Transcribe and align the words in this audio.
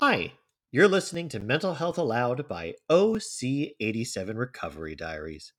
Hi, 0.00 0.34
you're 0.70 0.86
listening 0.86 1.28
to 1.30 1.40
Mental 1.40 1.74
Health 1.74 1.98
Aloud 1.98 2.46
by 2.46 2.74
OC87 2.88 4.36
Recovery 4.36 4.94
Diaries. 4.94 5.52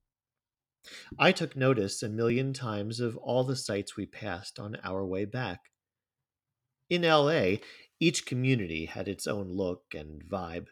I 1.17 1.31
took 1.31 1.55
notice 1.55 2.03
a 2.03 2.09
million 2.09 2.53
times 2.53 2.99
of 2.99 3.17
all 3.17 3.43
the 3.43 3.55
sights 3.55 3.97
we 3.97 4.05
passed 4.05 4.59
on 4.59 4.77
our 4.83 5.03
way 5.03 5.25
back. 5.25 5.71
In 6.91 7.01
LA, 7.01 7.55
each 7.99 8.27
community 8.27 8.85
had 8.85 9.07
its 9.07 9.25
own 9.25 9.47
look 9.47 9.95
and 9.95 10.23
vibe. 10.23 10.67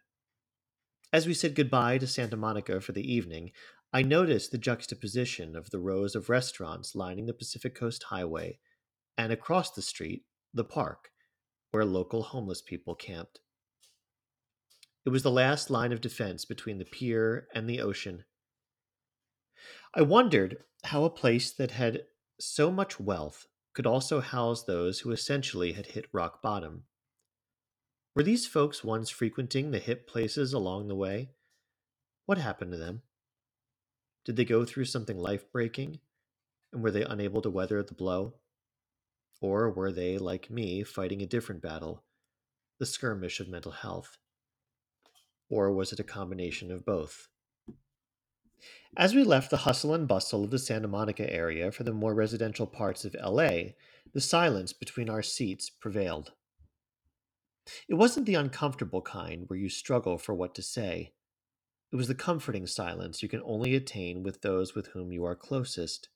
As 1.11 1.25
we 1.25 1.33
said 1.33 1.55
goodbye 1.55 1.97
to 1.97 2.05
Santa 2.05 2.38
Monica 2.38 2.79
for 2.79 2.91
the 2.91 3.11
evening, 3.11 3.51
I 3.91 4.03
noticed 4.03 4.51
the 4.51 4.59
juxtaposition 4.59 5.55
of 5.55 5.71
the 5.71 5.79
rows 5.79 6.13
of 6.13 6.29
restaurants 6.29 6.93
lining 6.93 7.25
the 7.25 7.33
Pacific 7.33 7.73
Coast 7.73 8.03
Highway, 8.03 8.59
and 9.17 9.31
across 9.31 9.71
the 9.71 9.81
street, 9.81 10.25
the 10.53 10.63
park, 10.63 11.09
where 11.71 11.85
local 11.85 12.21
homeless 12.21 12.61
people 12.61 12.93
camped. 12.93 13.39
It 15.09 15.11
was 15.11 15.23
the 15.23 15.31
last 15.31 15.71
line 15.71 15.91
of 15.91 16.01
defense 16.01 16.45
between 16.45 16.77
the 16.77 16.85
pier 16.85 17.47
and 17.55 17.67
the 17.67 17.81
ocean. 17.81 18.25
I 19.95 20.03
wondered 20.03 20.57
how 20.83 21.03
a 21.03 21.09
place 21.09 21.51
that 21.51 21.71
had 21.71 22.03
so 22.39 22.69
much 22.69 22.99
wealth 22.99 23.47
could 23.73 23.88
also 23.88 24.19
house 24.19 24.66
those 24.66 24.99
who 24.99 25.09
essentially 25.09 25.71
had 25.71 25.88
hit 25.88 26.05
rock 26.13 26.43
bottom. 26.43 26.83
Were 28.16 28.21
these 28.21 28.45
folks 28.45 28.83
once 28.83 29.09
frequenting 29.09 29.71
the 29.71 29.79
hip 29.79 30.07
places 30.07 30.53
along 30.53 30.89
the 30.89 30.95
way? 30.95 31.31
What 32.27 32.38
happened 32.38 32.73
to 32.73 32.77
them? 32.77 33.01
Did 34.25 34.35
they 34.35 34.45
go 34.45 34.63
through 34.63 34.85
something 34.85 35.17
life 35.17 35.51
breaking? 35.51 36.01
And 36.71 36.83
were 36.83 36.91
they 36.91 37.01
unable 37.01 37.41
to 37.41 37.49
weather 37.49 37.81
the 37.81 37.95
blow? 37.95 38.35
Or 39.41 39.71
were 39.71 39.91
they, 39.91 40.19
like 40.19 40.51
me, 40.51 40.83
fighting 40.83 41.23
a 41.23 41.25
different 41.25 41.63
battle, 41.63 42.03
the 42.77 42.85
skirmish 42.85 43.39
of 43.39 43.49
mental 43.49 43.71
health? 43.71 44.19
Or 45.50 45.72
was 45.72 45.92
it 45.92 46.00
a 46.00 46.03
combination 46.03 46.72
of 46.72 46.86
both? 46.86 47.28
As 48.97 49.14
we 49.14 49.23
left 49.23 49.50
the 49.50 49.58
hustle 49.58 49.94
and 49.94 50.08
bustle 50.08 50.44
of 50.44 50.52
the 50.52 50.59
Santa 50.59 50.88
Monica 50.88 51.31
area 51.31 51.72
for 51.72 51.83
the 51.83 51.94
more 51.94 52.14
residential 52.14 52.67
parts 52.67 53.06
of 53.06 53.16
LA, 53.16 53.73
the 54.14 54.22
silence 54.22 54.73
between 54.73 55.09
our 55.09 55.22
seats 55.22 55.69
prevailed. 55.69 56.33
It 57.88 57.95
wasn't 57.95 58.25
the 58.25 58.36
uncomfortable 58.36 59.02
kind 59.02 59.45
where 59.47 59.59
you 59.59 59.69
struggle 59.69 60.17
for 60.17 60.33
what 60.33 60.56
to 60.56 60.64
say. 60.64 61.14
It 61.91 61.95
was 61.95 62.08
the 62.08 62.16
comforting 62.16 62.67
silence 62.67 63.22
you 63.22 63.30
can 63.30 63.41
only 63.44 63.75
attain 63.75 64.23
with 64.23 64.41
those 64.41 64.75
with 64.75 64.88
whom 64.88 65.11
you 65.11 65.23
are 65.25 65.36
closest. 65.36 66.09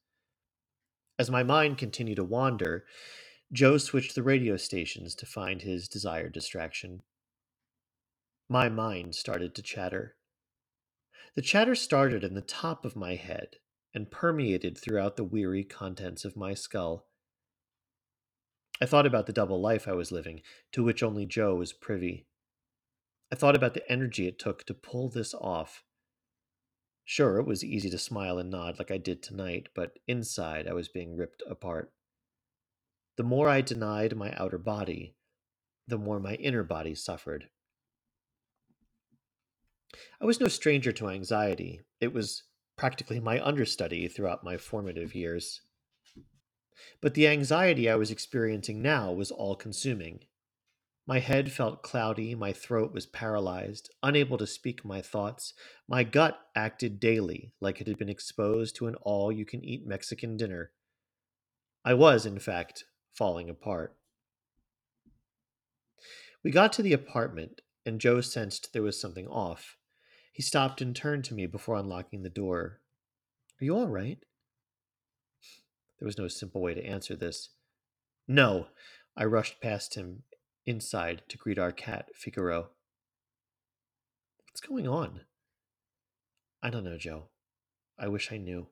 As 1.19 1.29
my 1.29 1.43
mind 1.43 1.77
continued 1.77 2.15
to 2.15 2.23
wander, 2.23 2.85
Joe 3.51 3.77
switched 3.77 4.15
the 4.15 4.23
radio 4.23 4.57
stations 4.57 5.13
to 5.15 5.27
find 5.27 5.61
his 5.61 5.87
desired 5.87 6.33
distraction. 6.33 7.03
My 8.49 8.69
mind 8.69 9.15
started 9.15 9.55
to 9.55 9.61
chatter. 9.61 10.15
The 11.35 11.41
chatter 11.41 11.75
started 11.75 12.23
in 12.23 12.33
the 12.33 12.41
top 12.41 12.85
of 12.85 12.95
my 12.95 13.15
head 13.15 13.57
and 13.93 14.11
permeated 14.11 14.77
throughout 14.77 15.15
the 15.15 15.23
weary 15.23 15.63
contents 15.63 16.25
of 16.25 16.35
my 16.35 16.53
skull. 16.53 17.07
I 18.81 18.85
thought 18.85 19.05
about 19.05 19.27
the 19.27 19.33
double 19.33 19.61
life 19.61 19.87
I 19.87 19.93
was 19.93 20.11
living, 20.11 20.41
to 20.73 20.83
which 20.83 21.03
only 21.03 21.25
Joe 21.25 21.55
was 21.55 21.73
privy. 21.73 22.27
I 23.31 23.35
thought 23.35 23.55
about 23.55 23.73
the 23.73 23.89
energy 23.91 24.27
it 24.27 24.39
took 24.39 24.65
to 24.65 24.73
pull 24.73 25.09
this 25.09 25.33
off. 25.33 25.83
Sure, 27.05 27.39
it 27.39 27.45
was 27.45 27.63
easy 27.63 27.89
to 27.89 27.97
smile 27.97 28.37
and 28.37 28.49
nod 28.49 28.77
like 28.79 28.91
I 28.91 28.97
did 28.97 29.23
tonight, 29.23 29.69
but 29.73 29.99
inside 30.07 30.67
I 30.67 30.73
was 30.73 30.89
being 30.89 31.15
ripped 31.15 31.43
apart. 31.49 31.91
The 33.17 33.23
more 33.23 33.47
I 33.47 33.61
denied 33.61 34.15
my 34.15 34.33
outer 34.37 34.57
body, 34.57 35.15
the 35.87 35.97
more 35.97 36.19
my 36.19 36.35
inner 36.35 36.63
body 36.63 36.95
suffered. 36.95 37.49
I 40.21 40.25
was 40.25 40.39
no 40.39 40.47
stranger 40.47 40.91
to 40.93 41.09
anxiety. 41.09 41.81
It 41.99 42.13
was 42.13 42.43
practically 42.77 43.19
my 43.19 43.43
understudy 43.45 44.07
throughout 44.07 44.43
my 44.43 44.57
formative 44.57 45.15
years. 45.15 45.61
But 47.01 47.13
the 47.13 47.27
anxiety 47.27 47.89
I 47.89 47.95
was 47.95 48.11
experiencing 48.11 48.81
now 48.81 49.11
was 49.11 49.31
all 49.31 49.55
consuming. 49.55 50.21
My 51.05 51.19
head 51.19 51.51
felt 51.51 51.83
cloudy, 51.83 52.33
my 52.33 52.53
throat 52.53 52.93
was 52.93 53.05
paralyzed, 53.05 53.93
unable 54.01 54.37
to 54.37 54.47
speak 54.47 54.85
my 54.85 55.01
thoughts. 55.01 55.53
My 55.87 56.03
gut 56.03 56.39
acted 56.55 56.99
daily 56.99 57.51
like 57.59 57.81
it 57.81 57.87
had 57.87 57.97
been 57.97 58.09
exposed 58.09 58.77
to 58.77 58.87
an 58.87 58.95
all 58.95 59.31
you 59.31 59.45
can 59.45 59.63
eat 59.65 59.85
Mexican 59.85 60.37
dinner. 60.37 60.71
I 61.83 61.93
was, 61.93 62.25
in 62.25 62.39
fact, 62.39 62.85
falling 63.13 63.49
apart. 63.49 63.97
We 66.41 66.51
got 66.51 66.71
to 66.73 66.81
the 66.81 66.93
apartment, 66.93 67.61
and 67.85 67.99
Joe 67.99 68.21
sensed 68.21 68.71
there 68.71 68.81
was 68.81 68.99
something 68.99 69.27
off. 69.27 69.77
He 70.33 70.41
stopped 70.41 70.81
and 70.81 70.95
turned 70.95 71.23
to 71.25 71.35
me 71.35 71.45
before 71.45 71.75
unlocking 71.75 72.23
the 72.23 72.29
door. 72.29 72.81
Are 73.61 73.65
you 73.65 73.77
all 73.77 73.87
right? 73.87 74.17
There 75.99 76.07
was 76.07 76.17
no 76.17 76.27
simple 76.27 76.59
way 76.59 76.73
to 76.73 76.83
answer 76.83 77.15
this. 77.15 77.49
No, 78.27 78.67
I 79.15 79.25
rushed 79.25 79.61
past 79.61 79.93
him 79.93 80.23
inside 80.65 81.21
to 81.29 81.37
greet 81.37 81.59
our 81.59 81.71
cat, 81.71 82.09
Figaro. 82.15 82.69
What's 84.47 84.59
going 84.59 84.87
on? 84.87 85.21
I 86.63 86.71
don't 86.71 86.83
know, 86.83 86.97
Joe. 86.97 87.29
I 87.99 88.07
wish 88.07 88.31
I 88.31 88.37
knew. 88.37 88.67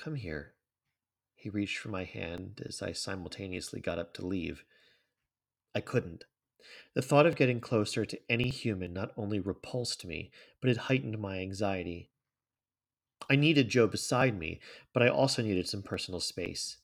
Come 0.00 0.14
here. 0.14 0.54
He 1.34 1.50
reached 1.50 1.78
for 1.78 1.90
my 1.90 2.04
hand 2.04 2.62
as 2.66 2.80
I 2.80 2.92
simultaneously 2.92 3.80
got 3.80 3.98
up 3.98 4.14
to 4.14 4.26
leave. 4.26 4.64
I 5.74 5.80
couldn't. 5.80 6.24
The 6.94 7.02
thought 7.02 7.26
of 7.26 7.36
getting 7.36 7.60
closer 7.60 8.04
to 8.04 8.20
any 8.28 8.48
human 8.48 8.92
not 8.92 9.12
only 9.16 9.40
repulsed 9.40 10.04
me, 10.04 10.30
but 10.60 10.70
it 10.70 10.76
heightened 10.76 11.18
my 11.18 11.38
anxiety. 11.38 12.10
I 13.30 13.36
needed 13.36 13.68
Joe 13.68 13.86
beside 13.86 14.38
me, 14.38 14.60
but 14.92 15.02
I 15.02 15.08
also 15.08 15.42
needed 15.42 15.68
some 15.68 15.82
personal 15.82 16.20
space. 16.20 16.78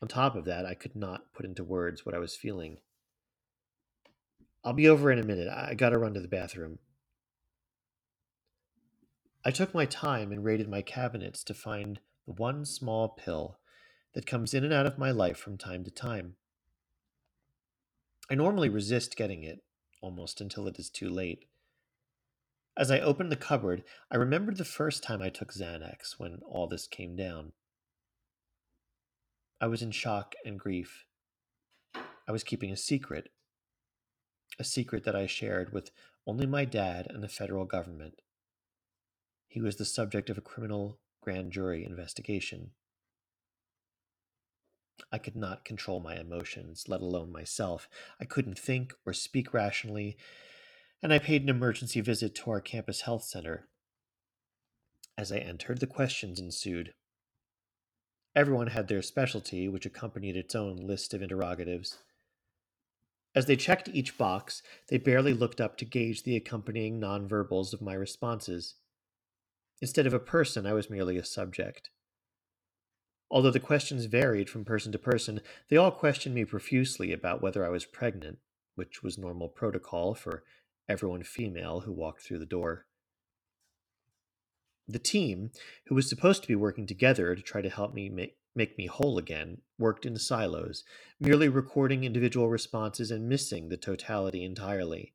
On 0.00 0.08
top 0.08 0.36
of 0.36 0.44
that, 0.44 0.64
I 0.64 0.74
could 0.74 0.94
not 0.94 1.32
put 1.32 1.44
into 1.44 1.64
words 1.64 2.06
what 2.06 2.14
I 2.14 2.18
was 2.18 2.36
feeling. 2.36 2.78
I'll 4.64 4.72
be 4.72 4.88
over 4.88 5.10
in 5.10 5.18
a 5.18 5.24
minute. 5.24 5.48
I 5.48 5.74
gotta 5.74 5.98
run 5.98 6.14
to 6.14 6.20
the 6.20 6.28
bathroom. 6.28 6.78
I 9.44 9.50
took 9.50 9.74
my 9.74 9.86
time 9.86 10.30
and 10.30 10.44
raided 10.44 10.68
my 10.68 10.82
cabinets 10.82 11.42
to 11.44 11.54
find 11.54 12.00
the 12.26 12.32
one 12.32 12.64
small 12.64 13.08
pill 13.08 13.58
that 14.14 14.26
comes 14.26 14.52
in 14.52 14.64
and 14.64 14.72
out 14.72 14.86
of 14.86 14.98
my 14.98 15.10
life 15.10 15.38
from 15.38 15.56
time 15.56 15.84
to 15.84 15.90
time. 15.90 16.36
I 18.30 18.34
normally 18.34 18.68
resist 18.68 19.16
getting 19.16 19.42
it, 19.42 19.64
almost 20.02 20.40
until 20.40 20.66
it 20.68 20.78
is 20.78 20.90
too 20.90 21.08
late. 21.08 21.46
As 22.76 22.90
I 22.90 23.00
opened 23.00 23.32
the 23.32 23.36
cupboard, 23.36 23.84
I 24.10 24.16
remembered 24.16 24.56
the 24.56 24.64
first 24.64 25.02
time 25.02 25.22
I 25.22 25.30
took 25.30 25.52
Xanax 25.52 26.18
when 26.18 26.40
all 26.46 26.68
this 26.68 26.86
came 26.86 27.16
down. 27.16 27.52
I 29.60 29.66
was 29.66 29.82
in 29.82 29.90
shock 29.90 30.34
and 30.44 30.58
grief. 30.58 31.06
I 31.94 32.32
was 32.32 32.44
keeping 32.44 32.70
a 32.70 32.76
secret, 32.76 33.30
a 34.58 34.64
secret 34.64 35.04
that 35.04 35.16
I 35.16 35.26
shared 35.26 35.72
with 35.72 35.90
only 36.26 36.46
my 36.46 36.64
dad 36.64 37.06
and 37.10 37.22
the 37.22 37.28
federal 37.28 37.64
government. 37.64 38.20
He 39.48 39.60
was 39.60 39.76
the 39.76 39.84
subject 39.84 40.28
of 40.28 40.36
a 40.36 40.42
criminal 40.42 41.00
grand 41.22 41.50
jury 41.50 41.84
investigation. 41.84 42.72
I 45.12 45.18
could 45.18 45.36
not 45.36 45.64
control 45.64 46.00
my 46.00 46.16
emotions, 46.16 46.84
let 46.88 47.00
alone 47.00 47.32
myself. 47.32 47.88
I 48.20 48.24
couldn't 48.24 48.58
think 48.58 48.94
or 49.06 49.12
speak 49.12 49.54
rationally, 49.54 50.16
and 51.02 51.12
I 51.12 51.18
paid 51.18 51.42
an 51.42 51.48
emergency 51.48 52.00
visit 52.00 52.34
to 52.36 52.50
our 52.50 52.60
campus 52.60 53.02
health 53.02 53.24
center. 53.24 53.68
As 55.16 55.32
I 55.32 55.38
entered, 55.38 55.80
the 55.80 55.86
questions 55.86 56.38
ensued. 56.38 56.94
Everyone 58.36 58.68
had 58.68 58.88
their 58.88 59.02
specialty, 59.02 59.68
which 59.68 59.86
accompanied 59.86 60.36
its 60.36 60.54
own 60.54 60.76
list 60.76 61.12
of 61.12 61.22
interrogatives. 61.22 61.98
As 63.34 63.46
they 63.46 63.56
checked 63.56 63.88
each 63.88 64.16
box, 64.16 64.62
they 64.88 64.98
barely 64.98 65.34
looked 65.34 65.60
up 65.60 65.76
to 65.78 65.84
gauge 65.84 66.22
the 66.22 66.36
accompanying 66.36 67.00
nonverbals 67.00 67.72
of 67.72 67.82
my 67.82 67.94
responses. 67.94 68.76
Instead 69.80 70.06
of 70.06 70.14
a 70.14 70.18
person, 70.18 70.66
I 70.66 70.72
was 70.72 70.90
merely 70.90 71.16
a 71.16 71.24
subject. 71.24 71.90
Although 73.30 73.50
the 73.50 73.60
questions 73.60 74.06
varied 74.06 74.48
from 74.48 74.64
person 74.64 74.90
to 74.92 74.98
person, 74.98 75.40
they 75.68 75.76
all 75.76 75.90
questioned 75.90 76.34
me 76.34 76.44
profusely 76.44 77.12
about 77.12 77.42
whether 77.42 77.64
I 77.64 77.68
was 77.68 77.84
pregnant, 77.84 78.38
which 78.74 79.02
was 79.02 79.18
normal 79.18 79.48
protocol 79.48 80.14
for 80.14 80.44
everyone 80.88 81.22
female 81.22 81.80
who 81.80 81.92
walked 81.92 82.22
through 82.22 82.38
the 82.38 82.46
door. 82.46 82.86
The 84.86 84.98
team, 84.98 85.50
who 85.86 85.94
was 85.94 86.08
supposed 86.08 86.40
to 86.42 86.48
be 86.48 86.54
working 86.54 86.86
together 86.86 87.34
to 87.34 87.42
try 87.42 87.60
to 87.60 87.68
help 87.68 87.92
me 87.92 88.08
make, 88.08 88.38
make 88.54 88.78
me 88.78 88.86
whole 88.86 89.18
again, 89.18 89.60
worked 89.78 90.06
in 90.06 90.16
silos, 90.16 90.82
merely 91.20 91.50
recording 91.50 92.04
individual 92.04 92.48
responses 92.48 93.10
and 93.10 93.28
missing 93.28 93.68
the 93.68 93.76
totality 93.76 94.42
entirely. 94.42 95.12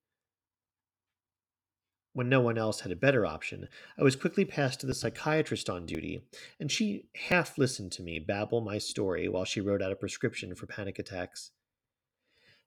When 2.13 2.29
no 2.29 2.41
one 2.41 2.59
else 2.59 2.81
had 2.81 2.91
a 2.91 2.95
better 2.95 3.25
option, 3.25 3.67
I 3.97 4.03
was 4.03 4.15
quickly 4.15 4.45
passed 4.45 4.79
to 4.81 4.85
the 4.85 4.93
psychiatrist 4.93 5.67
on 5.67 5.87
duty, 5.87 6.21
and 6.59 6.71
she 6.71 7.07
half 7.27 7.57
listened 7.57 7.91
to 7.93 8.03
me 8.03 8.19
babble 8.19 8.61
my 8.61 8.77
story 8.77 9.27
while 9.27 9.45
she 9.45 9.61
wrote 9.61 9.81
out 9.81 9.91
a 9.91 9.95
prescription 9.95 10.53
for 10.53 10.67
panic 10.67 10.99
attacks. 10.99 11.51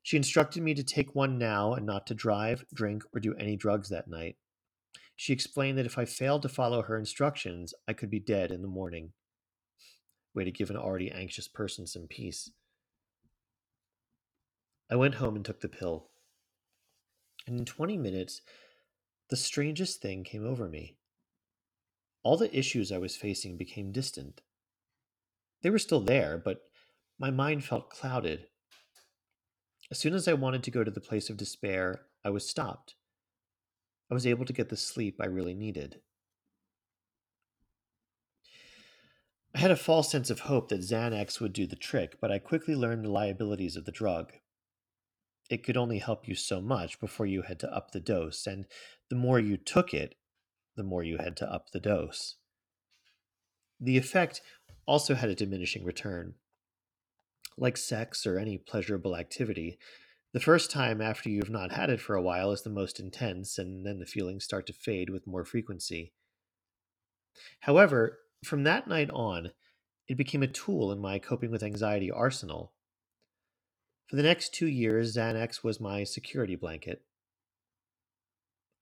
She 0.02 0.16
instructed 0.16 0.64
me 0.64 0.74
to 0.74 0.82
take 0.82 1.14
one 1.14 1.38
now 1.38 1.74
and 1.74 1.86
not 1.86 2.08
to 2.08 2.14
drive, 2.14 2.64
drink, 2.74 3.04
or 3.14 3.20
do 3.20 3.34
any 3.34 3.56
drugs 3.56 3.88
that 3.88 4.08
night. 4.08 4.36
She 5.14 5.32
explained 5.32 5.78
that 5.78 5.86
if 5.86 5.96
I 5.96 6.04
failed 6.04 6.42
to 6.42 6.48
follow 6.48 6.82
her 6.82 6.98
instructions, 6.98 7.72
I 7.88 7.92
could 7.92 8.10
be 8.10 8.20
dead 8.20 8.50
in 8.50 8.62
the 8.62 8.68
morning. 8.68 9.12
Way 10.34 10.44
to 10.44 10.50
give 10.50 10.70
an 10.70 10.76
already 10.76 11.10
anxious 11.10 11.48
person 11.48 11.86
some 11.86 12.08
peace. 12.08 12.50
I 14.90 14.96
went 14.96 15.16
home 15.16 15.36
and 15.36 15.44
took 15.44 15.60
the 15.60 15.68
pill. 15.68 16.08
And 17.46 17.58
in 17.58 17.64
20 17.64 17.96
minutes, 17.96 18.42
the 19.28 19.36
strangest 19.36 20.00
thing 20.00 20.24
came 20.24 20.46
over 20.46 20.68
me. 20.68 20.96
All 22.22 22.36
the 22.36 22.56
issues 22.56 22.90
I 22.90 22.98
was 22.98 23.16
facing 23.16 23.56
became 23.56 23.92
distant. 23.92 24.40
They 25.62 25.70
were 25.70 25.78
still 25.78 26.00
there, 26.00 26.38
but 26.38 26.62
my 27.18 27.30
mind 27.30 27.64
felt 27.64 27.90
clouded. 27.90 28.46
As 29.90 29.98
soon 29.98 30.14
as 30.14 30.26
I 30.26 30.32
wanted 30.34 30.62
to 30.64 30.70
go 30.70 30.84
to 30.84 30.90
the 30.90 31.00
place 31.00 31.30
of 31.30 31.36
despair, 31.36 32.02
I 32.24 32.30
was 32.30 32.48
stopped. 32.48 32.96
I 34.10 34.14
was 34.14 34.26
able 34.26 34.44
to 34.44 34.52
get 34.52 34.68
the 34.68 34.76
sleep 34.76 35.16
I 35.20 35.26
really 35.26 35.54
needed. 35.54 36.00
I 39.54 39.58
had 39.58 39.70
a 39.70 39.76
false 39.76 40.10
sense 40.10 40.28
of 40.28 40.40
hope 40.40 40.68
that 40.68 40.80
Xanax 40.80 41.40
would 41.40 41.52
do 41.52 41.66
the 41.66 41.76
trick, 41.76 42.18
but 42.20 42.30
I 42.30 42.38
quickly 42.38 42.74
learned 42.74 43.04
the 43.04 43.10
liabilities 43.10 43.74
of 43.76 43.86
the 43.86 43.92
drug. 43.92 44.32
It 45.48 45.64
could 45.64 45.76
only 45.76 45.98
help 45.98 46.28
you 46.28 46.34
so 46.34 46.60
much 46.60 47.00
before 47.00 47.26
you 47.26 47.42
had 47.42 47.60
to 47.60 47.74
up 47.74 47.92
the 47.92 48.00
dose, 48.00 48.46
and 48.46 48.66
the 49.10 49.16
more 49.16 49.38
you 49.38 49.56
took 49.56 49.94
it, 49.94 50.14
the 50.76 50.82
more 50.82 51.02
you 51.02 51.18
had 51.18 51.36
to 51.38 51.52
up 51.52 51.70
the 51.70 51.80
dose. 51.80 52.36
The 53.80 53.96
effect 53.96 54.40
also 54.86 55.14
had 55.14 55.28
a 55.28 55.34
diminishing 55.34 55.84
return. 55.84 56.34
Like 57.58 57.76
sex 57.76 58.26
or 58.26 58.38
any 58.38 58.58
pleasurable 58.58 59.16
activity, 59.16 59.78
the 60.32 60.40
first 60.40 60.70
time 60.70 61.00
after 61.00 61.30
you've 61.30 61.50
not 61.50 61.72
had 61.72 61.88
it 61.88 62.00
for 62.00 62.14
a 62.14 62.22
while 62.22 62.52
is 62.52 62.62
the 62.62 62.70
most 62.70 63.00
intense, 63.00 63.58
and 63.58 63.86
then 63.86 63.98
the 63.98 64.06
feelings 64.06 64.44
start 64.44 64.66
to 64.66 64.72
fade 64.72 65.08
with 65.08 65.26
more 65.26 65.44
frequency. 65.44 66.12
However, 67.60 68.18
from 68.44 68.64
that 68.64 68.86
night 68.86 69.10
on, 69.10 69.52
it 70.08 70.16
became 70.16 70.42
a 70.42 70.46
tool 70.46 70.92
in 70.92 70.98
my 70.98 71.18
coping 71.18 71.50
with 71.50 71.62
anxiety 71.62 72.10
arsenal. 72.10 72.74
For 74.06 74.16
the 74.16 74.22
next 74.22 74.54
two 74.54 74.68
years, 74.68 75.16
Xanax 75.16 75.64
was 75.64 75.80
my 75.80 76.04
security 76.04 76.54
blanket. 76.54 77.02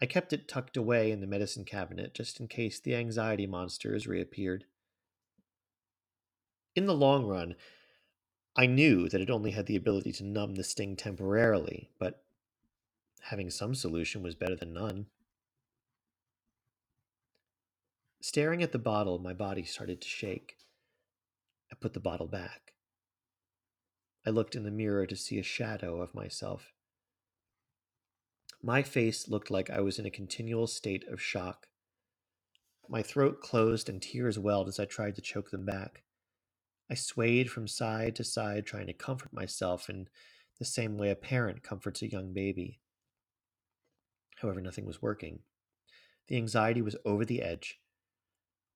I 0.00 0.06
kept 0.06 0.32
it 0.32 0.48
tucked 0.48 0.76
away 0.76 1.10
in 1.10 1.20
the 1.20 1.26
medicine 1.26 1.64
cabinet 1.64 2.14
just 2.14 2.40
in 2.40 2.48
case 2.48 2.78
the 2.80 2.94
anxiety 2.94 3.46
monsters 3.46 4.06
reappeared. 4.06 4.64
In 6.74 6.86
the 6.86 6.94
long 6.94 7.26
run, 7.26 7.54
I 8.56 8.66
knew 8.66 9.08
that 9.08 9.20
it 9.20 9.30
only 9.30 9.52
had 9.52 9.66
the 9.66 9.76
ability 9.76 10.12
to 10.12 10.24
numb 10.24 10.54
the 10.54 10.64
sting 10.64 10.96
temporarily, 10.96 11.90
but 11.98 12.22
having 13.22 13.50
some 13.50 13.74
solution 13.74 14.22
was 14.22 14.34
better 14.34 14.56
than 14.56 14.72
none. 14.72 15.06
Staring 18.20 18.62
at 18.62 18.72
the 18.72 18.78
bottle, 18.78 19.18
my 19.18 19.32
body 19.32 19.64
started 19.64 20.00
to 20.00 20.08
shake. 20.08 20.56
I 21.70 21.74
put 21.74 21.92
the 21.92 22.00
bottle 22.00 22.26
back. 22.26 22.72
I 24.26 24.30
looked 24.30 24.54
in 24.54 24.64
the 24.64 24.70
mirror 24.70 25.06
to 25.06 25.16
see 25.16 25.38
a 25.38 25.42
shadow 25.42 26.00
of 26.00 26.14
myself. 26.14 26.72
My 28.66 28.82
face 28.82 29.28
looked 29.28 29.50
like 29.50 29.68
I 29.68 29.82
was 29.82 29.98
in 29.98 30.06
a 30.06 30.10
continual 30.10 30.66
state 30.66 31.06
of 31.08 31.20
shock. 31.20 31.66
My 32.88 33.02
throat 33.02 33.42
closed 33.42 33.90
and 33.90 34.00
tears 34.00 34.38
welled 34.38 34.68
as 34.68 34.80
I 34.80 34.86
tried 34.86 35.16
to 35.16 35.20
choke 35.20 35.50
them 35.50 35.66
back. 35.66 36.02
I 36.90 36.94
swayed 36.94 37.50
from 37.50 37.68
side 37.68 38.16
to 38.16 38.24
side, 38.24 38.64
trying 38.64 38.86
to 38.86 38.94
comfort 38.94 39.34
myself 39.34 39.90
in 39.90 40.08
the 40.58 40.64
same 40.64 40.96
way 40.96 41.10
a 41.10 41.14
parent 41.14 41.62
comforts 41.62 42.00
a 42.00 42.10
young 42.10 42.32
baby. 42.32 42.80
However, 44.36 44.62
nothing 44.62 44.86
was 44.86 45.02
working. 45.02 45.40
The 46.28 46.38
anxiety 46.38 46.80
was 46.80 46.96
over 47.04 47.26
the 47.26 47.42
edge. 47.42 47.80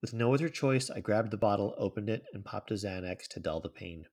With 0.02 0.12
no 0.12 0.34
other 0.34 0.50
choice, 0.50 0.90
I 0.90 1.00
grabbed 1.00 1.30
the 1.30 1.38
bottle, 1.38 1.74
opened 1.78 2.10
it, 2.10 2.24
and 2.34 2.44
popped 2.44 2.70
a 2.70 2.74
Xanax 2.74 3.26
to 3.28 3.40
dull 3.40 3.60
the 3.60 3.70
pain. 3.70 4.04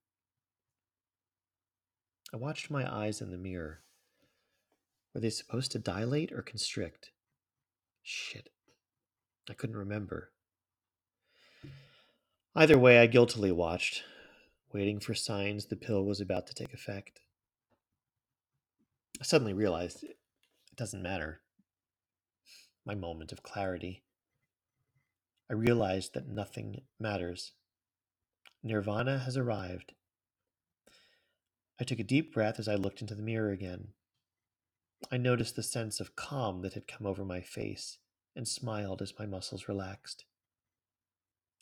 I 2.33 2.38
watched 2.38 2.72
my 2.72 2.89
eyes 2.89 3.19
in 3.19 3.31
the 3.31 3.38
mirror. 3.38 3.81
Were 5.15 5.21
they 5.21 5.29
supposed 5.29 5.71
to 5.71 5.79
dilate 5.79 6.33
or 6.33 6.41
constrict? 6.41 7.12
Shit. 8.03 8.50
I 9.50 9.53
couldn't 9.53 9.77
remember. 9.77 10.31
Either 12.53 12.77
way, 12.77 13.00
I 13.00 13.07
guiltily 13.07 13.50
watched, 13.53 14.03
waiting 14.73 15.00
for 15.00 15.13
signs 15.13 15.67
the 15.67 15.77
pill 15.77 16.03
was 16.03 16.19
about 16.19 16.47
to 16.47 16.53
take 16.53 16.73
effect. 16.73 17.21
I 19.21 19.23
suddenly 19.23 19.53
realized 19.53 20.03
it 20.03 20.17
doesn't 20.75 21.01
matter. 21.01 21.39
My 22.85 22.94
moment 22.94 23.31
of 23.31 23.41
clarity. 23.41 24.03
I 25.50 25.53
realized 25.53 26.13
that 26.15 26.27
nothing 26.27 26.81
matters. 27.00 27.53
Nirvana 28.63 29.19
has 29.19 29.38
arrived. 29.38 29.94
I 31.79 31.85
took 31.85 32.00
a 32.00 32.03
deep 32.03 32.33
breath 32.33 32.59
as 32.59 32.67
I 32.67 32.75
looked 32.75 33.00
into 33.00 33.15
the 33.15 33.21
mirror 33.21 33.51
again. 33.51 33.94
I 35.12 35.18
noticed 35.18 35.56
the 35.56 35.63
sense 35.63 36.00
of 36.00 36.15
calm 36.15 36.62
that 36.62 36.74
had 36.74 36.88
come 36.88 37.06
over 37.06 37.24
my 37.24 37.39
face 37.39 38.00
and 38.36 38.47
smiled 38.47 39.01
as 39.01 39.13
my 39.18 39.25
muscles 39.25 39.68
relaxed. 39.68 40.25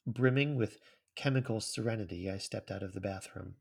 Brimming 0.08 0.56
with 0.56 0.80
chemical 1.16 1.60
serenity, 1.60 2.30
I 2.30 2.38
stepped 2.38 2.72
out 2.72 2.84
of 2.84 2.94
the 2.94 3.02
bathroom. 3.02 3.56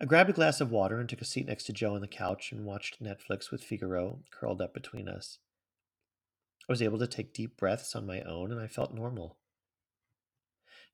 I 0.00 0.06
grabbed 0.06 0.30
a 0.30 0.32
glass 0.32 0.60
of 0.60 0.70
water 0.70 0.98
and 0.98 1.08
took 1.08 1.20
a 1.20 1.26
seat 1.26 1.46
next 1.46 1.64
to 1.64 1.72
Joe 1.72 1.94
on 1.94 2.00
the 2.00 2.08
couch 2.08 2.50
and 2.52 2.64
watched 2.64 3.02
Netflix 3.02 3.50
with 3.50 3.62
Figaro 3.62 4.20
curled 4.30 4.60
up 4.60 4.74
between 4.74 5.08
us. 5.08 5.38
I 6.68 6.72
was 6.72 6.82
able 6.82 6.98
to 6.98 7.06
take 7.06 7.34
deep 7.34 7.56
breaths 7.56 7.94
on 7.94 8.06
my 8.06 8.22
own 8.22 8.50
and 8.50 8.60
I 8.60 8.66
felt 8.66 8.94
normal. 8.94 9.36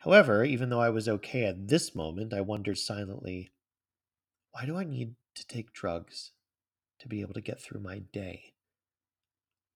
However, 0.00 0.44
even 0.44 0.68
though 0.68 0.80
I 0.80 0.90
was 0.90 1.08
okay 1.08 1.44
at 1.44 1.68
this 1.68 1.94
moment, 1.94 2.34
I 2.34 2.40
wondered 2.40 2.78
silently 2.78 3.52
why 4.50 4.66
do 4.66 4.76
I 4.76 4.84
need 4.84 5.14
to 5.34 5.46
take 5.46 5.72
drugs 5.72 6.32
to 7.00 7.08
be 7.08 7.20
able 7.20 7.34
to 7.34 7.40
get 7.40 7.60
through 7.60 7.80
my 7.80 7.98
day? 8.12 8.54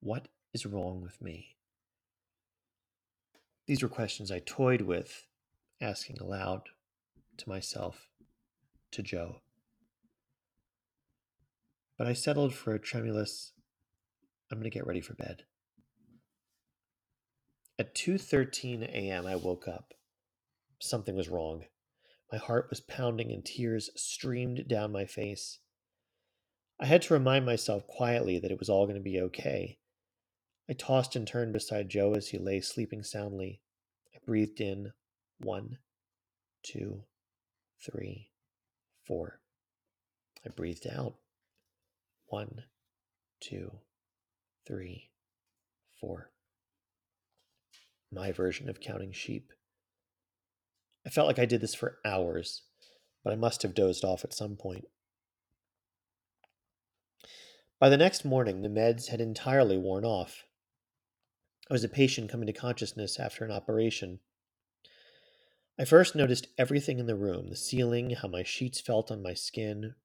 What 0.00 0.28
is 0.52 0.66
wrong 0.66 1.00
with 1.00 1.20
me? 1.22 1.56
These 3.66 3.82
were 3.82 3.88
questions 3.88 4.32
I 4.32 4.40
toyed 4.40 4.82
with, 4.82 5.26
asking 5.80 6.18
aloud 6.18 6.62
to 7.38 7.48
myself, 7.48 8.08
to 8.90 9.02
Joe. 9.02 9.42
But 11.96 12.06
I 12.06 12.12
settled 12.12 12.54
for 12.54 12.74
a 12.74 12.80
tremulous, 12.80 13.52
I'm 14.50 14.58
going 14.58 14.70
to 14.70 14.76
get 14.76 14.86
ready 14.86 15.00
for 15.00 15.14
bed. 15.14 15.44
At 17.78 17.94
2:13 17.94 18.82
a.m. 18.82 19.26
I 19.26 19.36
woke 19.36 19.66
up. 19.68 19.94
Something 20.80 21.16
was 21.16 21.28
wrong. 21.28 21.64
My 22.30 22.38
heart 22.38 22.68
was 22.70 22.80
pounding 22.80 23.30
and 23.30 23.44
tears 23.44 23.90
streamed 23.94 24.66
down 24.66 24.90
my 24.90 25.04
face. 25.04 25.60
I 26.80 26.86
had 26.86 27.02
to 27.02 27.14
remind 27.14 27.46
myself 27.46 27.86
quietly 27.86 28.38
that 28.38 28.50
it 28.50 28.58
was 28.58 28.68
all 28.68 28.86
going 28.86 28.96
to 28.96 29.02
be 29.02 29.20
okay. 29.20 29.78
I 30.68 30.72
tossed 30.72 31.16
and 31.16 31.26
turned 31.26 31.52
beside 31.52 31.88
Joe 31.88 32.14
as 32.14 32.28
he 32.28 32.38
lay 32.38 32.60
sleeping 32.60 33.02
soundly. 33.02 33.60
I 34.14 34.18
breathed 34.24 34.60
in 34.60 34.92
one, 35.38 35.78
two, 36.62 37.04
three, 37.84 38.30
four. 39.06 39.40
I 40.44 40.48
breathed 40.48 40.86
out 40.86 41.14
one, 42.26 42.64
two, 43.40 43.78
three, 44.66 45.10
four. 46.00 46.30
My 48.10 48.32
version 48.32 48.68
of 48.68 48.80
counting 48.80 49.12
sheep. 49.12 49.52
I 51.06 51.10
felt 51.10 51.26
like 51.26 51.38
I 51.38 51.46
did 51.46 51.60
this 51.60 51.74
for 51.74 51.98
hours, 52.04 52.62
but 53.24 53.32
I 53.32 53.36
must 53.36 53.62
have 53.62 53.74
dozed 53.74 54.04
off 54.04 54.24
at 54.24 54.34
some 54.34 54.56
point. 54.56 54.86
By 57.82 57.88
the 57.88 57.96
next 57.96 58.24
morning, 58.24 58.62
the 58.62 58.68
meds 58.68 59.08
had 59.08 59.20
entirely 59.20 59.76
worn 59.76 60.04
off. 60.04 60.46
I 61.68 61.74
was 61.74 61.82
a 61.82 61.88
patient 61.88 62.30
coming 62.30 62.46
to 62.46 62.52
consciousness 62.52 63.18
after 63.18 63.44
an 63.44 63.50
operation. 63.50 64.20
I 65.76 65.84
first 65.84 66.14
noticed 66.14 66.46
everything 66.56 67.00
in 67.00 67.06
the 67.06 67.16
room 67.16 67.48
the 67.48 67.56
ceiling, 67.56 68.10
how 68.10 68.28
my 68.28 68.44
sheets 68.44 68.80
felt 68.80 69.10
on 69.10 69.20
my 69.20 69.34
skin, 69.34 69.96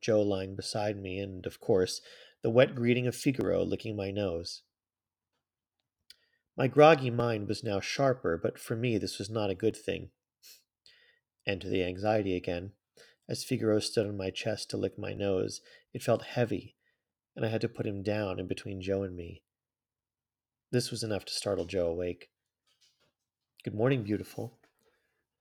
Joe 0.00 0.22
lying 0.22 0.54
beside 0.54 0.96
me, 0.96 1.18
and, 1.18 1.44
of 1.44 1.58
course, 1.58 2.00
the 2.42 2.50
wet 2.50 2.76
greeting 2.76 3.08
of 3.08 3.16
Figaro 3.16 3.64
licking 3.64 3.96
my 3.96 4.12
nose. 4.12 4.62
My 6.56 6.68
groggy 6.68 7.10
mind 7.10 7.48
was 7.48 7.64
now 7.64 7.80
sharper, 7.80 8.38
but 8.40 8.60
for 8.60 8.76
me 8.76 8.96
this 8.96 9.18
was 9.18 9.28
not 9.28 9.50
a 9.50 9.56
good 9.56 9.76
thing. 9.76 10.10
Enter 11.48 11.68
the 11.68 11.82
anxiety 11.82 12.36
again. 12.36 12.74
As 13.28 13.42
Figaro 13.42 13.80
stood 13.80 14.06
on 14.06 14.16
my 14.16 14.30
chest 14.30 14.70
to 14.70 14.76
lick 14.76 14.96
my 14.96 15.14
nose, 15.14 15.62
it 15.92 16.00
felt 16.00 16.22
heavy, 16.22 16.76
and 17.36 17.44
I 17.44 17.48
had 17.48 17.60
to 17.62 17.68
put 17.68 17.86
him 17.86 18.02
down 18.02 18.38
in 18.38 18.46
between 18.46 18.80
Joe 18.80 19.02
and 19.02 19.16
me. 19.16 19.42
This 20.70 20.90
was 20.90 21.02
enough 21.02 21.24
to 21.26 21.32
startle 21.32 21.64
Joe 21.64 21.86
awake. 21.86 22.30
Good 23.64 23.74
morning, 23.74 24.02
beautiful. 24.02 24.58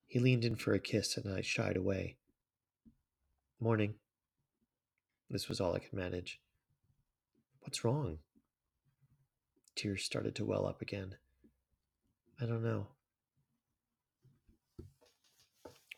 He 0.08 0.20
leaned 0.20 0.46
in 0.46 0.56
for 0.56 0.74
a 0.74 0.80
kiss, 0.80 1.18
and 1.18 1.34
I 1.34 1.42
shied 1.42 1.76
away. 1.76 2.18
Morning. 3.60 3.96
This 5.30 5.50
was 5.50 5.60
all 5.60 5.76
I 5.76 5.80
could 5.80 5.94
manage. 5.94 6.40
What's 7.62 7.84
wrong? 7.84 8.20
Tears 9.76 10.04
started 10.04 10.36
to 10.36 10.46
well 10.46 10.68
up 10.68 10.82
again. 10.82 11.16
I 12.40 12.46
don't 12.46 12.64
know. 12.64 12.88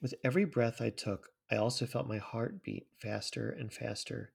With 0.01 0.13
every 0.23 0.45
breath 0.45 0.81
I 0.81 0.91
took, 0.91 1.29
I 1.51 1.55
also 1.55 1.85
felt 1.85 2.07
my 2.07 2.19
heart 2.19 2.63
beat 2.63 2.87
faster 3.01 3.49
and 3.49 3.73
faster. 3.73 4.31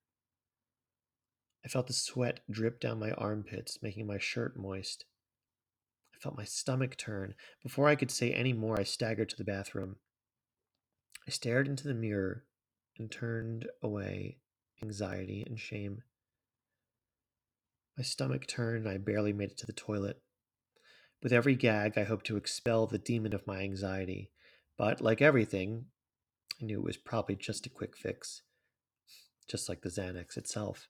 I 1.65 1.69
felt 1.69 1.87
the 1.87 1.93
sweat 1.93 2.41
drip 2.51 2.81
down 2.81 2.99
my 2.99 3.13
armpits, 3.13 3.79
making 3.83 4.07
my 4.07 4.19
shirt 4.19 4.57
moist. 4.57 5.05
I 6.15 6.19
felt 6.19 6.37
my 6.37 6.45
stomach 6.45 6.97
turn. 6.97 7.35
Before 7.63 7.89
I 7.89 7.97
could 7.97 8.11
say 8.11 8.33
any 8.33 8.53
more, 8.53 8.79
I 8.79 8.85
staggered 8.85 9.29
to 9.31 9.37
the 9.37 9.45
bathroom. 9.45 9.97
I 11.27 11.31
stared 11.31 11.69
into 11.69 11.87
the 11.87 11.95
mirror 11.95 12.45
and 12.99 13.11
turned 13.11 13.67
away 13.83 14.39
anxiety 14.83 15.45
and 15.47 15.59
shame. 15.59 16.03
My 17.97 18.05
stomach 18.05 18.47
turned 18.47 18.87
and 18.87 18.89
I 18.89 18.99
barely 18.99 19.33
made 19.33 19.51
it 19.51 19.59
to 19.59 19.67
the 19.67 19.73
toilet. 19.73 20.23
With 21.23 21.33
every 21.33 21.55
gag, 21.55 21.99
I 21.99 22.05
hoped 22.05 22.27
to 22.27 22.37
expel 22.39 22.87
the 22.87 22.99
demon 22.99 23.35
of 23.35 23.47
my 23.47 23.61
anxiety, 23.61 24.31
but 24.79 25.03
like 25.03 25.21
everything, 25.21 25.87
I 26.61 26.65
knew 26.65 26.79
it 26.79 26.85
was 26.85 26.97
probably 26.97 27.37
just 27.37 27.67
a 27.67 27.71
quick 27.71 27.97
fix, 27.97 28.43
just 29.47 29.69
like 29.69 29.83
the 29.83 29.91
Xanax 29.91 30.39
itself. 30.39 30.89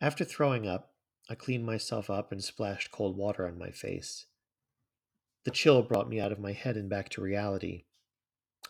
After 0.00 0.24
throwing 0.24 0.66
up, 0.66 0.92
I 1.28 1.34
cleaned 1.34 1.66
myself 1.66 2.08
up 2.08 2.30
and 2.30 2.42
splashed 2.42 2.92
cold 2.92 3.16
water 3.16 3.46
on 3.46 3.58
my 3.58 3.70
face. 3.70 4.26
The 5.44 5.50
chill 5.50 5.82
brought 5.82 6.08
me 6.08 6.20
out 6.20 6.32
of 6.32 6.38
my 6.38 6.52
head 6.52 6.76
and 6.76 6.88
back 6.88 7.08
to 7.10 7.20
reality. 7.20 7.84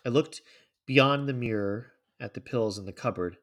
I 0.06 0.08
looked 0.08 0.40
beyond 0.86 1.28
the 1.28 1.34
mirror 1.34 1.92
at 2.18 2.34
the 2.34 2.40
pills 2.40 2.78
in 2.78 2.86
the 2.86 2.92
cupboard. 2.92 3.36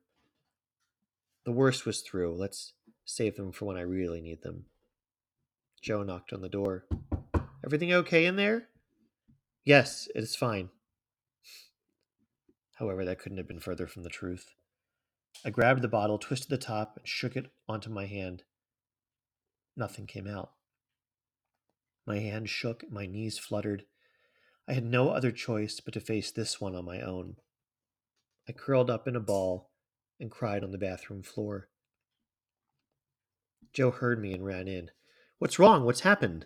The 1.46 1.52
worst 1.52 1.86
was 1.86 2.02
through. 2.02 2.36
Let's 2.36 2.74
save 3.06 3.36
them 3.36 3.52
for 3.52 3.66
when 3.66 3.78
I 3.78 3.82
really 3.82 4.20
need 4.20 4.42
them. 4.42 4.66
Joe 5.82 6.02
knocked 6.02 6.34
on 6.34 6.42
the 6.42 6.50
door. 6.50 6.86
Everything 7.64 7.94
okay 7.94 8.26
in 8.26 8.36
there? 8.36 8.68
Yes, 9.64 10.08
it 10.16 10.24
is 10.24 10.36
fine. 10.36 10.70
However, 12.76 13.06
that 13.06 13.20
couldn't 13.20 13.38
have 13.38 13.48
been 13.48 13.60
further 13.60 13.88
from 13.88 14.04
the 14.04 14.10
truth. 14.10 14.54
I 15.44 15.50
grabbed 15.50 15.82
the 15.82 15.88
bottle, 15.88 16.18
twisted 16.18 16.50
the 16.50 16.58
top, 16.58 16.98
and 16.98 17.08
shook 17.08 17.36
it 17.36 17.52
onto 17.68 17.90
my 17.90 18.06
hand. 18.06 18.44
Nothing 19.76 20.08
came 20.08 20.28
out. 20.28 20.52
My 22.08 22.20
hand 22.20 22.50
shook, 22.50 22.84
my 22.90 23.06
knees 23.06 23.38
fluttered. 23.38 23.86
I 24.68 24.74
had 24.74 24.86
no 24.86 25.10
other 25.10 25.32
choice 25.32 25.80
but 25.80 25.94
to 25.96 26.00
face 26.00 26.32
this 26.32 26.62
one 26.62 26.76
on 26.76 26.86
my 26.86 27.02
own. 27.02 27.36
I 28.48 28.52
curled 28.52 28.90
up 28.90 29.08
in 29.08 29.16
a 29.16 29.20
ball 29.20 29.72
and 30.20 30.32
cried 30.32 30.64
on 30.64 30.72
the 30.72 30.78
bathroom 30.78 31.24
floor. 31.24 31.70
Joe 33.74 33.92
heard 33.92 34.22
me 34.22 34.34
and 34.34 34.46
ran 34.46 34.68
in. 34.68 34.92
What's 35.40 35.60
wrong? 35.60 35.84
What's 35.84 36.02
happened? 36.02 36.46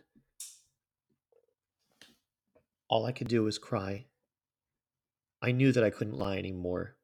All 2.89 3.05
I 3.05 3.11
could 3.11 3.27
do 3.27 3.43
was 3.43 3.59
cry. 3.59 4.07
I 5.41 5.51
knew 5.51 5.71
that 5.71 5.83
I 5.83 5.91
couldn't 5.91 6.17
lie 6.17 6.37
anymore. 6.37 6.95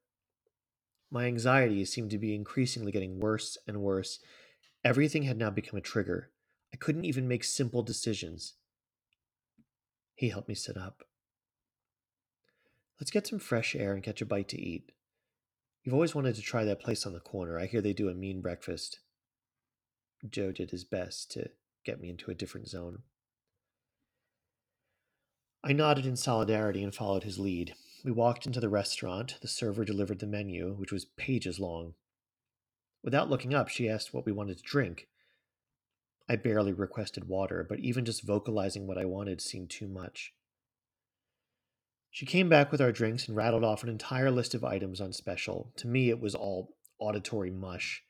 My 1.11 1.25
anxiety 1.25 1.85
seemed 1.85 2.11
to 2.11 2.17
be 2.17 2.35
increasingly 2.35 2.91
getting 2.91 3.19
worse 3.19 3.57
and 3.67 3.81
worse. 3.81 4.19
Everything 4.83 5.23
had 5.23 5.37
now 5.37 5.49
become 5.49 5.77
a 5.77 5.81
trigger. 5.81 6.31
I 6.73 6.77
couldn't 6.77 7.05
even 7.05 7.27
make 7.27 7.43
simple 7.43 7.83
decisions. 7.83 8.53
He 10.15 10.29
helped 10.29 10.49
me 10.49 10.55
sit 10.55 10.77
up. 10.77 11.03
Let's 12.99 13.11
get 13.11 13.27
some 13.27 13.39
fresh 13.39 13.75
air 13.75 13.93
and 13.93 14.03
catch 14.03 14.21
a 14.21 14.25
bite 14.25 14.47
to 14.49 14.61
eat. 14.61 14.91
You've 15.83 15.93
always 15.93 16.15
wanted 16.15 16.35
to 16.35 16.41
try 16.41 16.63
that 16.63 16.79
place 16.79 17.05
on 17.05 17.13
the 17.13 17.19
corner. 17.19 17.59
I 17.59 17.65
hear 17.65 17.81
they 17.81 17.93
do 17.93 18.09
a 18.09 18.15
mean 18.15 18.41
breakfast. 18.41 18.99
Joe 20.29 20.51
did 20.51 20.71
his 20.71 20.83
best 20.83 21.31
to 21.31 21.49
get 21.85 22.01
me 22.01 22.09
into 22.09 22.31
a 22.31 22.35
different 22.35 22.67
zone. 22.67 23.03
I 25.63 25.73
nodded 25.73 26.05
in 26.05 26.15
solidarity 26.15 26.83
and 26.83 26.93
followed 26.93 27.23
his 27.23 27.39
lead. 27.39 27.75
We 28.05 28.11
walked 28.11 28.45
into 28.45 28.59
the 28.59 28.69
restaurant. 28.69 29.39
The 29.41 29.47
server 29.47 29.83
delivered 29.83 30.19
the 30.19 30.27
menu, 30.27 30.75
which 30.75 30.91
was 30.91 31.05
pages 31.17 31.59
long. 31.59 31.95
Without 33.03 33.31
looking 33.31 33.55
up, 33.55 33.67
she 33.67 33.89
asked 33.89 34.13
what 34.13 34.27
we 34.27 34.31
wanted 34.31 34.59
to 34.59 34.63
drink. 34.63 35.07
I 36.29 36.35
barely 36.35 36.71
requested 36.71 37.27
water, 37.27 37.65
but 37.67 37.79
even 37.79 38.05
just 38.05 38.21
vocalizing 38.21 38.85
what 38.85 38.99
I 38.99 39.05
wanted 39.05 39.41
seemed 39.41 39.71
too 39.71 39.87
much. 39.87 40.35
She 42.11 42.27
came 42.27 42.47
back 42.47 42.71
with 42.71 42.79
our 42.79 42.91
drinks 42.91 43.27
and 43.27 43.35
rattled 43.35 43.63
off 43.63 43.81
an 43.81 43.89
entire 43.89 44.29
list 44.29 44.53
of 44.53 44.63
items 44.63 45.01
on 45.01 45.11
special. 45.11 45.73
To 45.77 45.87
me, 45.87 46.09
it 46.09 46.19
was 46.19 46.35
all 46.35 46.75
auditory 46.99 47.49
mush. 47.49 48.03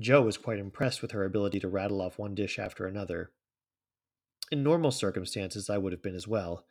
Joe 0.00 0.22
was 0.22 0.36
quite 0.36 0.58
impressed 0.58 1.02
with 1.02 1.12
her 1.12 1.24
ability 1.24 1.60
to 1.60 1.68
rattle 1.68 2.02
off 2.02 2.18
one 2.18 2.34
dish 2.34 2.58
after 2.58 2.84
another. 2.84 3.30
In 4.50 4.64
normal 4.64 4.90
circumstances, 4.90 5.70
I 5.70 5.78
would 5.78 5.92
have 5.92 6.02
been 6.02 6.16
as 6.16 6.26
well. 6.26 6.64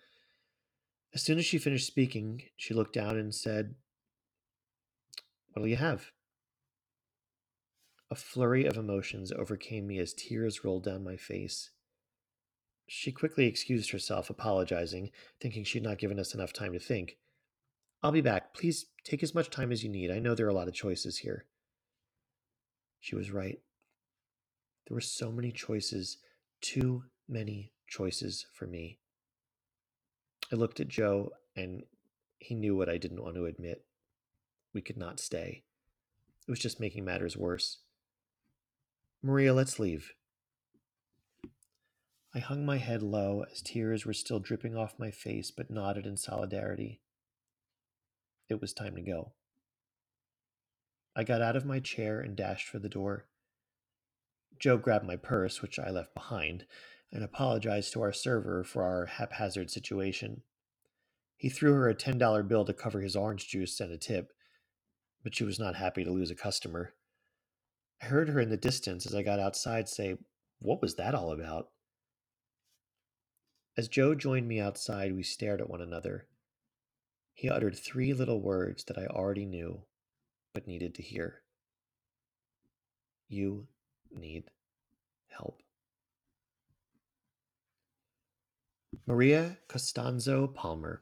As 1.17 1.23
soon 1.23 1.39
as 1.39 1.45
she 1.47 1.57
finished 1.57 1.87
speaking, 1.87 2.43
she 2.55 2.75
looked 2.75 2.93
down 2.93 3.17
and 3.17 3.33
said, 3.33 3.73
What'll 5.49 5.67
you 5.67 5.75
have? 5.77 6.11
A 8.11 8.15
flurry 8.15 8.67
of 8.67 8.77
emotions 8.77 9.31
overcame 9.31 9.87
me 9.87 9.97
as 9.97 10.13
tears 10.13 10.63
rolled 10.63 10.83
down 10.83 11.03
my 11.03 11.17
face. 11.17 11.71
She 12.85 13.11
quickly 13.11 13.47
excused 13.47 13.89
herself, 13.89 14.29
apologizing, 14.29 15.09
thinking 15.41 15.63
she'd 15.63 15.81
not 15.81 15.97
given 15.97 16.19
us 16.19 16.35
enough 16.35 16.53
time 16.53 16.73
to 16.73 16.79
think. 16.79 17.17
I'll 18.03 18.11
be 18.11 18.21
back. 18.21 18.53
Please 18.53 18.85
take 19.03 19.23
as 19.23 19.33
much 19.33 19.49
time 19.49 19.71
as 19.71 19.83
you 19.83 19.89
need. 19.89 20.11
I 20.11 20.19
know 20.19 20.35
there 20.35 20.45
are 20.45 20.49
a 20.49 20.53
lot 20.53 20.67
of 20.67 20.75
choices 20.75 21.17
here. 21.17 21.47
She 22.99 23.15
was 23.15 23.31
right. 23.31 23.57
There 24.87 24.93
were 24.93 25.01
so 25.01 25.31
many 25.31 25.51
choices, 25.51 26.19
too 26.61 27.05
many 27.27 27.71
choices 27.87 28.45
for 28.53 28.67
me. 28.67 28.99
I 30.51 30.55
looked 30.55 30.79
at 30.79 30.87
Joe, 30.87 31.31
and 31.55 31.83
he 32.39 32.55
knew 32.55 32.75
what 32.75 32.89
I 32.89 32.97
didn't 32.97 33.21
want 33.21 33.35
to 33.35 33.45
admit. 33.45 33.83
We 34.73 34.81
could 34.81 34.97
not 34.97 35.19
stay. 35.19 35.63
It 36.47 36.51
was 36.51 36.59
just 36.59 36.79
making 36.79 37.03
matters 37.03 37.35
worse. 37.35 37.79
Maria, 39.21 39.53
let's 39.53 39.79
leave. 39.79 40.13
I 42.33 42.39
hung 42.39 42.65
my 42.65 42.77
head 42.77 43.01
low 43.01 43.43
as 43.51 43.61
tears 43.61 44.05
were 44.05 44.13
still 44.13 44.39
dripping 44.39 44.75
off 44.75 44.99
my 44.99 45.11
face, 45.11 45.49
but 45.51 45.71
nodded 45.71 46.05
in 46.05 46.17
solidarity. 46.17 47.01
It 48.47 48.61
was 48.61 48.73
time 48.73 48.95
to 48.95 49.01
go. 49.01 49.31
I 51.15 51.23
got 51.23 51.41
out 51.41 51.55
of 51.55 51.65
my 51.65 51.79
chair 51.79 52.21
and 52.21 52.35
dashed 52.35 52.67
for 52.67 52.79
the 52.79 52.87
door. 52.87 53.25
Joe 54.59 54.77
grabbed 54.77 55.05
my 55.05 55.15
purse, 55.15 55.61
which 55.61 55.79
I 55.79 55.89
left 55.89 56.13
behind, 56.13 56.65
and 57.11 57.23
apologized 57.23 57.93
to 57.93 58.01
our 58.01 58.13
server 58.13 58.63
for 58.63 58.83
our 58.83 59.05
haphazard 59.05 59.71
situation. 59.71 60.41
He 61.35 61.49
threw 61.49 61.73
her 61.73 61.89
a 61.89 61.95
$10 61.95 62.47
bill 62.47 62.65
to 62.65 62.73
cover 62.73 63.01
his 63.01 63.15
orange 63.15 63.47
juice 63.47 63.79
and 63.79 63.91
a 63.91 63.97
tip, 63.97 64.33
but 65.23 65.35
she 65.35 65.43
was 65.43 65.59
not 65.59 65.75
happy 65.75 66.03
to 66.03 66.11
lose 66.11 66.31
a 66.31 66.35
customer. 66.35 66.93
I 68.01 68.07
heard 68.07 68.29
her 68.29 68.39
in 68.39 68.49
the 68.49 68.57
distance 68.57 69.05
as 69.05 69.15
I 69.15 69.23
got 69.23 69.39
outside 69.39 69.87
say, 69.87 70.17
What 70.59 70.81
was 70.81 70.95
that 70.95 71.15
all 71.15 71.31
about? 71.31 71.69
As 73.75 73.87
Joe 73.87 74.15
joined 74.15 74.47
me 74.47 74.59
outside, 74.59 75.15
we 75.15 75.23
stared 75.23 75.61
at 75.61 75.69
one 75.69 75.81
another. 75.81 76.27
He 77.33 77.49
uttered 77.49 77.77
three 77.77 78.13
little 78.13 78.41
words 78.41 78.83
that 78.85 78.97
I 78.97 79.05
already 79.05 79.45
knew, 79.45 79.83
but 80.53 80.65
needed 80.65 80.95
to 80.95 81.03
hear. 81.03 81.43
You 83.29 83.67
need 84.11 84.45
help. 85.29 85.61
Maria 89.09 89.57
Costanzo 89.69 90.47
Palmer 90.47 91.01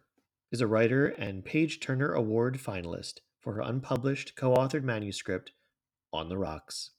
is 0.51 0.61
a 0.61 0.67
writer 0.67 1.07
and 1.07 1.43
Page 1.43 1.79
Turner 1.79 2.13
Award 2.13 2.59
finalist 2.59 3.21
for 3.39 3.53
her 3.53 3.61
unpublished 3.61 4.35
co 4.35 4.53
authored 4.53 4.83
manuscript, 4.83 5.53
On 6.13 6.29
the 6.29 6.37
Rocks. 6.37 6.91